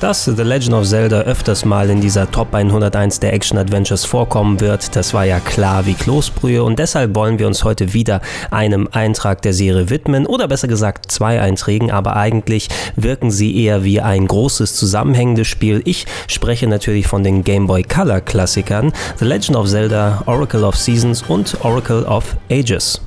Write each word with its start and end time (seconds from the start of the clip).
Dass 0.00 0.24
The 0.24 0.42
Legend 0.42 0.72
of 0.72 0.86
Zelda 0.86 1.20
öfters 1.20 1.66
mal 1.66 1.90
in 1.90 2.00
dieser 2.00 2.30
Top 2.30 2.54
101 2.54 3.20
der 3.20 3.34
Action 3.34 3.58
Adventures 3.58 4.06
vorkommen 4.06 4.58
wird, 4.58 4.96
das 4.96 5.12
war 5.12 5.26
ja 5.26 5.40
klar 5.40 5.84
wie 5.84 5.92
Kloßbrühe 5.92 6.64
und 6.64 6.78
deshalb 6.78 7.14
wollen 7.14 7.38
wir 7.38 7.46
uns 7.46 7.64
heute 7.64 7.92
wieder 7.92 8.22
einem 8.50 8.88
Eintrag 8.92 9.42
der 9.42 9.52
Serie 9.52 9.90
widmen 9.90 10.24
oder 10.24 10.48
besser 10.48 10.68
gesagt 10.68 11.12
zwei 11.12 11.42
Einträgen, 11.42 11.90
aber 11.90 12.16
eigentlich 12.16 12.68
wirken 12.96 13.30
sie 13.30 13.62
eher 13.62 13.84
wie 13.84 14.00
ein 14.00 14.26
großes 14.26 14.74
zusammenhängendes 14.74 15.48
Spiel. 15.48 15.82
Ich 15.84 16.06
spreche 16.28 16.66
natürlich 16.66 17.06
von 17.06 17.22
den 17.22 17.44
Game 17.44 17.66
Boy 17.66 17.82
Color 17.82 18.22
Klassikern 18.22 18.94
The 19.18 19.26
Legend 19.26 19.58
of 19.58 19.68
Zelda, 19.68 20.22
Oracle 20.24 20.64
of 20.64 20.76
Seasons 20.76 21.22
und 21.28 21.62
Oracle 21.62 22.04
of 22.04 22.36
Ages. 22.50 23.02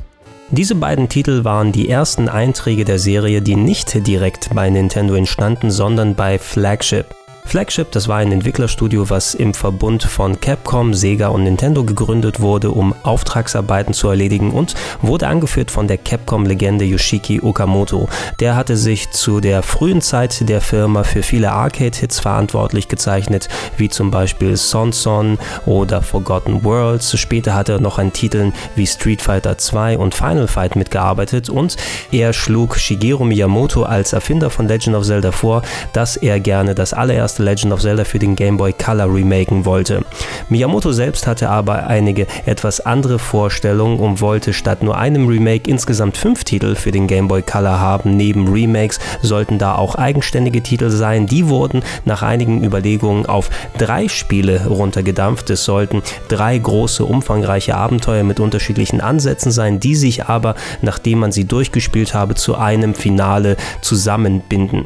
Diese 0.55 0.75
beiden 0.75 1.09
Titel 1.09 1.43
waren 1.43 1.71
die 1.71 1.89
ersten 1.89 2.30
Einträge 2.30 2.86
der 2.86 3.00
Serie, 3.00 3.41
die 3.41 3.55
nicht 3.55 4.05
direkt 4.05 4.52
bei 4.53 4.69
Nintendo 4.69 5.16
entstanden, 5.16 5.72
sondern 5.72 6.14
bei 6.14 6.38
Flagship. 6.38 7.08
Flagship, 7.45 7.91
das 7.91 8.08
war 8.08 8.17
ein 8.17 8.31
Entwicklerstudio, 8.31 9.09
was 9.09 9.36
im 9.36 9.53
Verbund 9.53 10.03
von 10.03 10.39
Capcom, 10.39 10.94
Sega 10.94 11.27
und 11.27 11.44
Nintendo 11.44 11.83
gegründet 11.83 12.39
wurde, 12.39 12.72
um 12.72 12.95
Auftragsarbeiten 13.03 13.94
zu 13.94 14.09
erledigen 14.09 14.52
und 14.52 14.73
wurde 15.02 15.27
angeführt 15.27 15.69
von 15.69 15.88
der 15.88 15.97
Capcom-Legende 15.97 16.85
Yoshiki 16.85 17.41
Okamoto. 17.41 18.09
Der 18.39 18.55
hatte 18.55 18.75
sich 18.75 19.11
zu 19.11 19.39
der 19.39 19.61
frühen 19.61 20.02
Zeit 20.02 20.50
der 20.50 20.61
Firma 20.61 21.03
für 21.03 21.22
viele 21.22 21.52
Arcade-Hits 21.52 22.19
verantwortlich 22.19 22.88
gezeichnet, 22.88 23.50
wie 23.78 23.89
zum 23.89 24.09
Beispiel 24.09 24.57
Son 24.57 24.91
Son 24.91 25.38
oder 25.66 26.02
Forgotten 26.02 26.63
Worlds. 26.63 27.19
Später 27.19 27.53
hat 27.53 27.69
er 27.69 27.80
noch 27.80 28.00
an 28.00 28.13
Titeln 28.13 28.53
wie 28.75 28.88
Street 28.88 29.22
Fighter 29.22 29.57
2 29.57 29.97
und 29.97 30.16
Final 30.16 30.47
Fight 30.47 30.75
mitgearbeitet 30.75 31.50
und 31.50 31.75
er 32.11 32.33
schlug 32.33 32.78
Shigeru 32.78 33.25
Miyamoto 33.25 33.83
als 33.83 34.13
Erfinder 34.13 34.50
von 34.50 34.67
Legend 34.67 34.95
of 34.95 35.05
Zelda 35.05 35.31
vor, 35.31 35.61
dass 35.91 36.17
er 36.17 36.39
gerne 36.39 36.73
das 36.73 36.94
allererste 36.94 37.33
erste 37.34 37.44
Legend 37.44 37.73
of 37.73 37.81
Zelda 37.81 38.03
für 38.03 38.20
den 38.20 38.36
Game 38.36 38.58
Boy 38.58 38.73
Color 38.73 39.12
remaken 39.14 39.66
wollte. 39.66 40.06
Miyamoto 40.50 40.92
selbst 40.92 41.26
hatte 41.26 41.50
aber 41.50 41.88
einige 41.88 42.28
etwas 42.45 42.80
andere 42.80 43.17
Vorstellungen 43.17 44.00
und 44.00 44.22
wollte 44.22 44.53
statt 44.53 44.84
nur 44.84 44.98
einem 44.98 45.28
Remake 45.28 45.70
insgesamt 45.70 46.16
fünf 46.17 46.44
Titel 46.44 46.75
für 46.75 46.92
den 46.92 47.08
Game 47.08 47.28
Boy 47.28 47.42
Color 47.42 47.80
haben. 47.80 48.16
Neben 48.17 48.48
Remakes 48.52 49.00
sollten 49.23 49.58
da 49.58 49.75
auch 49.75 49.95
eigenständige 49.95 50.62
Titel 50.62 50.90
sein. 50.92 51.25
Die 51.25 51.50
wurden 51.50 51.81
nach 52.06 52.22
einigen 52.22 52.64
Überlegungen 52.64 53.25
auf 53.25 53.50
drei 53.80 54.08
Spiele 54.08 54.68
runtergedampft. 54.68 55.50
Es 55.50 55.66
sollten 55.66 56.03
drei 56.28 56.58
große, 56.58 57.03
umfangreiche 57.03 57.75
Abenteuer 57.75 58.23
mit 58.23 58.40
unterschiedlichen 58.40 59.02
Ansätzen 59.02 59.52
sein, 59.52 59.80
die 59.80 59.95
sich 59.95 60.25
aber, 60.25 60.53
nachdem 60.81 61.20
man 61.20 61.31
sie 61.31 61.45
durchgespielt 61.45 62.14
habe, 62.14 62.36
zu 62.36 62.56
einem 62.56 62.94
Finale 62.94 63.58
zusammenbinden. 63.81 64.86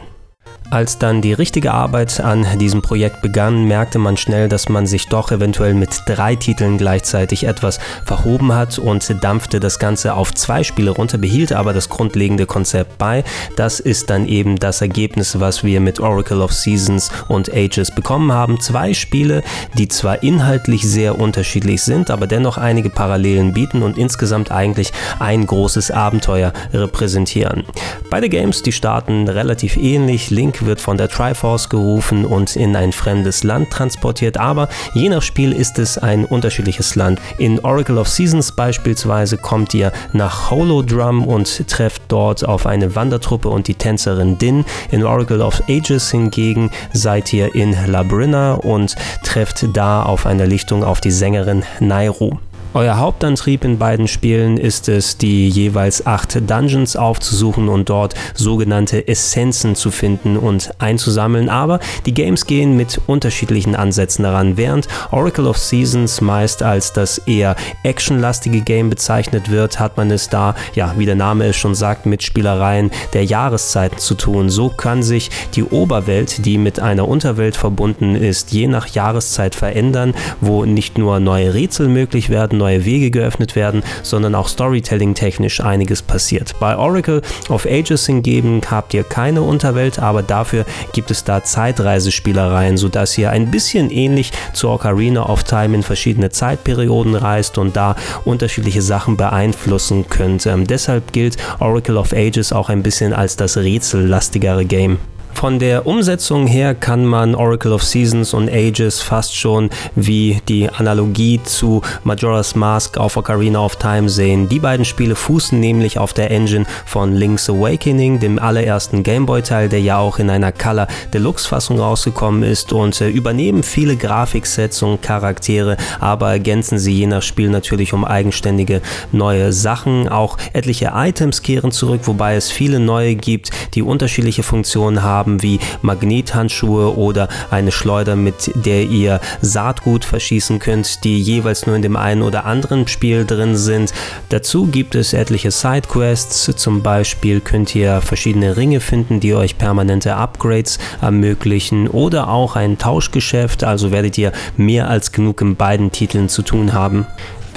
Als 0.70 0.98
dann 0.98 1.22
die 1.22 1.32
richtige 1.32 1.74
Arbeit 1.74 2.20
an 2.20 2.46
diesem 2.60 2.82
Projekt 2.82 3.22
begann, 3.22 3.64
merkte 3.64 4.00
man 4.00 4.18
schnell, 4.18 4.50
dass 4.50 4.68
man 4.68 4.86
sich 4.86 5.08
doch 5.08 5.32
eventuell 5.32 5.74
mit 5.74 6.02
drei 6.08 6.36
Titeln 6.36 6.78
gleichzeitig 6.78 7.46
etwas 7.46 7.80
verhoben 8.04 8.54
hat 8.54 8.78
und 8.78 9.24
dampfte 9.24 9.62
das 9.62 9.80
Ganze 9.80 10.14
auf 10.14 10.34
zwei 10.34 10.64
Spiele 10.64 10.92
runter, 10.92 11.18
behielt 11.18 11.54
aber 11.54 11.72
das 11.72 11.88
grundlegende 11.88 12.46
Konzept 12.46 12.98
bei. 12.98 13.24
Das 13.56 13.80
ist 13.80 14.10
dann 14.10 14.28
eben 14.28 14.58
das 14.58 14.82
Ergebnis, 14.82 15.40
was 15.40 15.64
wir 15.64 15.80
mit 15.80 16.02
Oracle 16.02 16.42
of 16.42 16.52
Seasons 16.52 17.12
und 17.30 17.54
Ages 17.54 17.96
bekommen 17.96 18.34
haben. 18.34 18.60
Zwei 18.60 18.94
Spiele, 18.94 19.44
die 19.78 19.88
zwar 19.88 20.22
inhaltlich 20.22 20.82
sehr 20.82 21.18
unterschiedlich 21.18 21.82
sind, 21.82 22.12
aber 22.12 22.28
dennoch 22.28 22.58
einige 22.58 22.90
Parallelen 22.90 23.54
bieten 23.54 23.84
und 23.84 23.98
insgesamt 23.98 24.52
eigentlich 24.52 24.92
ein 25.20 25.46
großes 25.46 25.92
Abenteuer 25.92 26.52
repräsentieren. 26.74 27.64
Beide 28.10 28.28
Games, 28.28 28.64
die 28.64 28.74
starten 28.74 29.30
relativ 29.30 29.78
ähnlich. 29.78 30.30
Link 30.30 30.57
wird 30.66 30.82
von 30.82 30.98
der 30.98 31.10
Triforce 31.10 31.70
gerufen 31.70 32.26
und 32.26 32.56
in 32.56 32.76
ein 32.76 32.92
fremdes 32.92 33.44
Land 33.44 33.72
transportiert, 33.72 34.38
aber 34.38 34.70
je 34.94 35.10
nach 35.10 35.22
Spiel 35.22 35.52
ist 35.52 35.80
es 35.80 35.98
ein 35.98 36.26
unterschiedliches 36.26 36.96
Land. 36.96 37.20
In 37.38 37.60
Oracle 37.60 37.98
of 37.98 38.08
Seasons 38.08 38.52
beispielsweise 38.52 39.38
kommt 39.38 39.74
ihr 39.74 39.92
nach 40.14 40.52
Holodrum 40.52 41.28
und 41.28 41.68
trefft 41.68 42.04
dort 42.08 42.46
auf 42.46 42.66
eine 42.66 42.96
Wandertruppe 42.96 43.50
und 43.50 43.68
die 43.68 43.76
Tänzerin 43.76 44.38
Din. 44.38 44.66
In 44.92 45.04
Oracle 45.04 45.42
of 45.42 45.62
Ages 45.70 46.12
hingegen 46.12 46.72
seid 46.94 47.32
ihr 47.34 47.56
in 47.56 47.76
Labrina 47.88 48.54
und 48.54 48.96
trefft 49.24 49.66
da 49.74 50.04
auf 50.04 50.26
einer 50.26 50.46
Lichtung 50.46 50.84
auf 50.84 51.02
die 51.02 51.12
Sängerin 51.12 51.64
Nairu. 51.80 52.38
Euer 52.74 52.98
Hauptantrieb 52.98 53.64
in 53.64 53.80
beiden 53.80 54.08
Spielen 54.08 54.58
ist 54.58 54.90
es, 54.90 55.18
die 55.18 55.48
jeweils 55.48 56.06
acht 56.06 56.38
Dungeons 56.50 56.96
aufzusuchen 56.96 57.70
und 57.70 57.90
dort 57.90 58.14
sogenannte 58.36 59.08
Essenzen 59.08 59.76
zu 59.76 59.90
finden 59.90 60.38
und 60.38 60.72
einzusammeln, 60.78 61.50
aber 61.50 61.80
die 62.06 62.14
Games 62.14 62.46
gehen 62.46 62.76
mit 62.76 63.02
unterschiedlichen 63.08 63.76
Ansätzen 63.76 64.24
daran. 64.24 64.58
Während 64.58 64.88
Oracle 65.12 65.48
of 65.48 65.58
Seasons 65.58 66.22
meist 66.22 66.62
als 66.62 66.94
das 66.94 67.20
eher 67.20 67.56
actionlastige 67.84 68.62
Game 68.62 68.90
bezeichnet 68.90 69.50
wird, 69.50 69.80
hat 69.80 69.98
man 69.98 70.12
es 70.12 70.30
da, 70.30 70.54
ja, 70.76 70.94
wie 70.98 71.06
der 71.06 71.16
Name 71.16 71.46
es 71.46 71.56
schon 71.56 71.74
sagt, 71.74 72.06
mit 72.06 72.22
Spielereien 72.22 72.92
der 73.14 73.24
Jahreszeiten 73.26 73.98
zu 73.98 74.14
tun. 74.14 74.50
So 74.50 74.70
kann 74.70 75.04
sich 75.04 75.32
die 75.56 75.64
Oberwelt, 75.64 76.46
die 76.46 76.58
mit 76.58 76.80
einer 76.80 77.08
Unterwelt 77.08 77.56
verbunden 77.56 78.16
ist, 78.16 78.52
je 78.52 78.68
nach 78.68 78.88
Jahreszeit 78.88 79.56
verändern, 79.56 80.14
wo 80.42 80.66
nicht 80.66 80.98
nur 80.98 81.20
neue 81.20 81.54
Rätsel 81.54 81.88
möglich 81.88 82.30
werden, 82.30 82.57
neue 82.58 82.86
Wege 82.86 83.12
geöffnet 83.12 83.56
werden, 83.56 83.84
sondern 84.04 84.36
auch 84.36 84.48
Storytelling-technisch 84.48 85.62
einiges 85.62 86.02
passiert. 86.02 86.56
Bei 86.60 86.78
Oracle 86.78 87.22
of 87.50 87.66
Ages 87.66 88.06
hingegen 88.06 88.62
habt 88.70 88.94
ihr 88.94 89.04
keine 89.04 89.42
Unterwelt, 89.42 90.00
aber 90.00 90.24
dafür 90.24 90.66
gibt 90.94 91.12
es 91.12 91.24
da 91.24 91.44
Zeitreisespielereien, 91.44 92.78
sodass 92.78 93.18
ihr 93.18 93.30
ein 93.30 93.52
bisschen 93.52 93.90
ähnlich 93.90 94.32
zu 94.54 94.70
Ocarina 94.70 95.28
of 95.28 95.44
Time 95.44 95.76
in 95.76 95.84
verschiedene 95.84 96.30
Zeitperioden 96.30 97.16
reist 97.16 97.58
und 97.58 97.76
da 97.76 97.96
unterschiedliche 98.26 98.82
Sachen 98.82 99.18
beeinflussen 99.18 100.10
könnt. 100.10 100.46
Ähm, 100.46 100.68
deshalb 100.68 101.14
gilt 101.14 101.38
Oracle 101.60 101.98
of 101.98 102.14
Ages 102.14 102.54
auch 102.54 102.70
ein 102.70 102.84
bisschen 102.84 103.14
als 103.14 103.36
das 103.36 103.58
rätsellastigere 103.58 104.66
Game. 104.66 104.98
Von 105.38 105.60
der 105.60 105.86
Umsetzung 105.86 106.48
her 106.48 106.74
kann 106.74 107.06
man 107.06 107.36
Oracle 107.36 107.72
of 107.72 107.84
Seasons 107.84 108.34
und 108.34 108.50
Ages 108.50 109.04
fast 109.04 109.38
schon 109.38 109.70
wie 109.94 110.42
die 110.50 110.68
Analogie 110.68 111.40
zu 111.44 111.84
Majora's 112.04 112.56
Mask 112.56 112.98
auf 112.98 113.18
Ocarina 113.18 113.64
of 113.64 113.76
Time 113.76 114.10
sehen. 114.10 114.50
Die 114.50 114.58
beiden 114.58 114.84
Spiele 114.84 115.14
fußen 115.14 115.60
nämlich 115.60 116.00
auf 116.00 116.14
der 116.14 116.32
Engine 116.32 116.66
von 116.88 117.14
Link's 117.14 117.52
Awakening, 117.52 118.20
dem 118.20 118.40
allerersten 118.40 119.04
Gameboy-Teil, 119.04 119.70
der 119.70 119.80
ja 119.80 120.00
auch 120.00 120.18
in 120.18 120.32
einer 120.32 120.52
Color 120.52 120.88
Deluxe-Fassung 121.14 121.80
rausgekommen 121.80 122.42
ist 122.42 122.74
und 122.74 123.00
äh, 123.00 123.08
übernehmen 123.08 123.62
viele 123.62 123.96
Grafiksets 123.96 124.82
und 124.82 125.04
Charaktere, 125.04 125.78
aber 126.00 126.32
ergänzen 126.32 126.80
sie 126.80 126.94
je 126.94 127.06
nach 127.06 127.22
Spiel 127.22 127.50
natürlich 127.50 127.94
um 127.94 128.06
eigenständige 128.06 128.82
neue 129.12 129.54
Sachen. 129.54 130.10
Auch 130.10 130.40
etliche 130.54 130.94
Items 130.96 131.44
kehren 131.44 131.72
zurück, 131.72 132.02
wobei 132.06 132.34
es 132.34 132.50
viele 132.50 132.80
neue 132.80 133.14
gibt, 133.14 133.52
die 133.76 133.84
unterschiedliche 133.84 134.42
Funktionen 134.42 135.04
haben 135.04 135.27
haben 135.28 135.44
wie 135.44 135.60
Magnethandschuhe 135.82 136.98
oder 136.98 137.28
eine 137.52 137.72
Schleuder, 137.72 138.16
mit 138.16 138.52
der 138.56 138.84
ihr 138.84 139.20
Saatgut 139.42 140.06
verschießen 140.06 140.60
könnt, 140.60 141.04
die 141.04 141.20
jeweils 141.20 141.68
nur 141.68 141.76
in 141.76 141.82
dem 141.82 141.98
einen 141.98 142.22
oder 142.22 142.46
anderen 142.46 142.88
Spiel 142.88 143.26
drin 143.26 143.58
sind. 143.58 143.94
Dazu 144.30 144.68
gibt 144.68 144.96
es 144.96 145.14
etliche 145.14 145.52
Sidequests, 145.52 146.50
zum 146.56 146.82
Beispiel 146.82 147.42
könnt 147.42 147.76
ihr 147.76 148.00
verschiedene 148.02 148.56
Ringe 148.56 148.80
finden, 148.80 149.20
die 149.20 149.34
euch 149.34 149.58
permanente 149.58 150.16
Upgrades 150.16 150.80
ermöglichen 151.02 151.90
oder 151.90 152.30
auch 152.30 152.56
ein 152.56 152.78
Tauschgeschäft, 152.78 153.66
also 153.66 153.92
werdet 153.92 154.18
ihr 154.18 154.32
mehr 154.56 154.90
als 154.90 155.12
genug 155.12 155.42
in 155.42 155.58
beiden 155.58 155.92
Titeln 155.92 156.30
zu 156.30 156.42
tun 156.42 156.72
haben. 156.72 157.06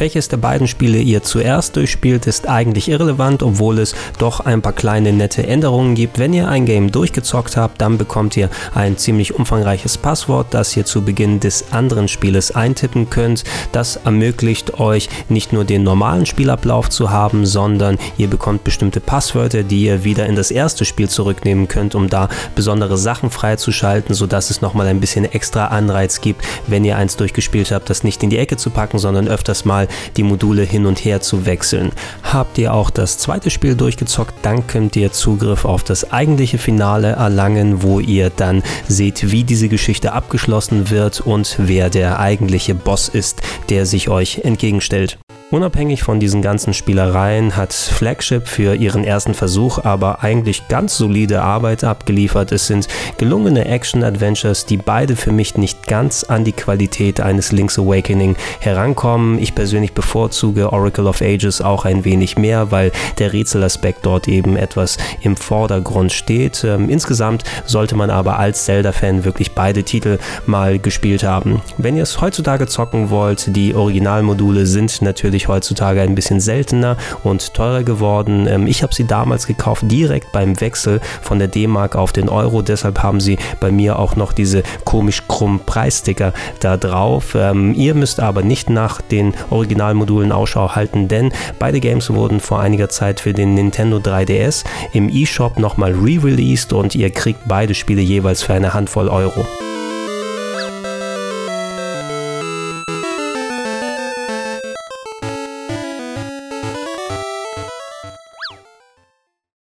Welches 0.00 0.28
der 0.28 0.38
beiden 0.38 0.66
Spiele 0.66 0.96
ihr 0.96 1.22
zuerst 1.22 1.76
durchspielt, 1.76 2.26
ist 2.26 2.48
eigentlich 2.48 2.88
irrelevant, 2.88 3.42
obwohl 3.42 3.78
es 3.78 3.94
doch 4.18 4.40
ein 4.40 4.62
paar 4.62 4.72
kleine 4.72 5.12
nette 5.12 5.46
Änderungen 5.46 5.94
gibt. 5.94 6.18
Wenn 6.18 6.32
ihr 6.32 6.48
ein 6.48 6.64
Game 6.64 6.90
durchgezockt 6.90 7.58
habt, 7.58 7.82
dann 7.82 7.98
bekommt 7.98 8.34
ihr 8.34 8.48
ein 8.74 8.96
ziemlich 8.96 9.34
umfangreiches 9.34 9.98
Passwort, 9.98 10.54
das 10.54 10.74
ihr 10.74 10.86
zu 10.86 11.02
Beginn 11.02 11.38
des 11.38 11.74
anderen 11.74 12.08
Spieles 12.08 12.56
eintippen 12.56 13.10
könnt. 13.10 13.44
Das 13.72 13.96
ermöglicht 13.96 14.80
euch 14.80 15.10
nicht 15.28 15.52
nur 15.52 15.66
den 15.66 15.82
normalen 15.82 16.24
Spielablauf 16.24 16.88
zu 16.88 17.10
haben, 17.10 17.44
sondern 17.44 17.98
ihr 18.16 18.28
bekommt 18.28 18.64
bestimmte 18.64 19.00
Passwörter, 19.00 19.64
die 19.64 19.82
ihr 19.82 20.02
wieder 20.02 20.24
in 20.24 20.34
das 20.34 20.50
erste 20.50 20.86
Spiel 20.86 21.10
zurücknehmen 21.10 21.68
könnt, 21.68 21.94
um 21.94 22.08
da 22.08 22.30
besondere 22.54 22.96
Sachen 22.96 23.28
freizuschalten, 23.28 24.14
sodass 24.14 24.48
es 24.48 24.62
nochmal 24.62 24.86
ein 24.86 25.00
bisschen 25.00 25.26
extra 25.26 25.66
Anreiz 25.66 26.22
gibt, 26.22 26.42
wenn 26.68 26.86
ihr 26.86 26.96
eins 26.96 27.18
durchgespielt 27.18 27.70
habt, 27.70 27.90
das 27.90 28.02
nicht 28.02 28.22
in 28.22 28.30
die 28.30 28.38
Ecke 28.38 28.56
zu 28.56 28.70
packen, 28.70 28.98
sondern 28.98 29.28
öfters 29.28 29.66
mal 29.66 29.88
die 30.16 30.22
Module 30.22 30.62
hin 30.62 30.86
und 30.86 31.04
her 31.04 31.20
zu 31.20 31.46
wechseln. 31.46 31.92
Habt 32.22 32.58
ihr 32.58 32.74
auch 32.74 32.90
das 32.90 33.18
zweite 33.18 33.50
Spiel 33.50 33.74
durchgezockt, 33.74 34.34
dann 34.42 34.66
könnt 34.66 34.96
ihr 34.96 35.12
Zugriff 35.12 35.64
auf 35.64 35.84
das 35.84 36.12
eigentliche 36.12 36.58
Finale 36.58 37.12
erlangen, 37.12 37.82
wo 37.82 38.00
ihr 38.00 38.30
dann 38.30 38.62
seht, 38.88 39.30
wie 39.30 39.44
diese 39.44 39.68
Geschichte 39.68 40.12
abgeschlossen 40.12 40.90
wird 40.90 41.20
und 41.20 41.56
wer 41.58 41.90
der 41.90 42.18
eigentliche 42.18 42.74
Boss 42.74 43.08
ist, 43.08 43.42
der 43.68 43.86
sich 43.86 44.08
euch 44.08 44.40
entgegenstellt. 44.44 45.18
Unabhängig 45.52 46.04
von 46.04 46.20
diesen 46.20 46.42
ganzen 46.42 46.72
Spielereien 46.72 47.56
hat 47.56 47.72
Flagship 47.72 48.46
für 48.46 48.76
ihren 48.76 49.02
ersten 49.02 49.34
Versuch 49.34 49.80
aber 49.84 50.22
eigentlich 50.22 50.68
ganz 50.68 50.96
solide 50.96 51.42
Arbeit 51.42 51.82
abgeliefert. 51.82 52.52
Es 52.52 52.68
sind 52.68 52.86
gelungene 53.18 53.64
Action-Adventures, 53.64 54.66
die 54.66 54.76
beide 54.76 55.16
für 55.16 55.32
mich 55.32 55.56
nicht 55.56 55.88
ganz 55.88 56.22
an 56.22 56.44
die 56.44 56.52
Qualität 56.52 57.20
eines 57.20 57.50
Link's 57.50 57.80
Awakening 57.80 58.36
herankommen. 58.60 59.40
Ich 59.40 59.56
persönlich 59.56 59.92
bevorzuge 59.92 60.72
Oracle 60.72 61.08
of 61.08 61.20
Ages 61.20 61.60
auch 61.60 61.84
ein 61.84 62.04
wenig 62.04 62.38
mehr, 62.38 62.70
weil 62.70 62.92
der 63.18 63.32
Rätselaspekt 63.32 64.06
dort 64.06 64.28
eben 64.28 64.56
etwas 64.56 64.98
im 65.20 65.36
Vordergrund 65.36 66.12
steht. 66.12 66.62
Ähm, 66.62 66.88
insgesamt 66.88 67.42
sollte 67.66 67.96
man 67.96 68.10
aber 68.10 68.38
als 68.38 68.66
Zelda-Fan 68.66 69.24
wirklich 69.24 69.50
beide 69.50 69.82
Titel 69.82 70.20
mal 70.46 70.78
gespielt 70.78 71.24
haben. 71.24 71.60
Wenn 71.76 71.96
ihr 71.96 72.04
es 72.04 72.20
heutzutage 72.20 72.68
zocken 72.68 73.10
wollt, 73.10 73.56
die 73.56 73.74
Originalmodule 73.74 74.64
sind 74.66 75.02
natürlich 75.02 75.39
natürlich 75.40 75.48
heutzutage 75.48 76.02
ein 76.02 76.14
bisschen 76.14 76.40
seltener 76.40 76.96
und 77.24 77.54
teurer 77.54 77.82
geworden. 77.82 78.46
Ähm, 78.46 78.66
ich 78.66 78.82
habe 78.82 78.94
sie 78.94 79.06
damals 79.06 79.46
gekauft, 79.46 79.84
direkt 79.86 80.32
beim 80.32 80.60
Wechsel 80.60 81.00
von 81.22 81.38
der 81.38 81.48
D-Mark 81.48 81.96
auf 81.96 82.12
den 82.12 82.28
Euro. 82.28 82.62
Deshalb 82.62 83.02
haben 83.02 83.20
sie 83.20 83.38
bei 83.60 83.70
mir 83.70 83.98
auch 83.98 84.16
noch 84.16 84.32
diese 84.32 84.62
komisch 84.84 85.22
krummen 85.28 85.60
Preissticker 85.60 86.32
da 86.60 86.76
drauf. 86.76 87.34
Ähm, 87.34 87.74
ihr 87.74 87.94
müsst 87.94 88.20
aber 88.20 88.42
nicht 88.42 88.70
nach 88.70 89.00
den 89.00 89.34
Originalmodulen 89.50 90.32
Ausschau 90.32 90.74
halten, 90.74 91.08
denn 91.08 91.32
beide 91.58 91.80
Games 91.80 92.10
wurden 92.10 92.40
vor 92.40 92.60
einiger 92.60 92.88
Zeit 92.88 93.20
für 93.20 93.32
den 93.32 93.54
Nintendo 93.54 93.98
3DS 93.98 94.64
im 94.92 95.08
eShop 95.08 95.58
nochmal 95.58 95.92
re-released 95.92 96.72
und 96.72 96.94
ihr 96.94 97.10
kriegt 97.10 97.40
beide 97.46 97.74
Spiele 97.74 98.02
jeweils 98.02 98.42
für 98.42 98.54
eine 98.54 98.74
Handvoll 98.74 99.08
Euro. 99.08 99.46